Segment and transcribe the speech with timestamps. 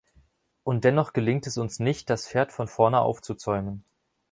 [0.63, 3.85] Und dennoch gelingt es uns nicht, das Pferd von vorne aufzuzäumen.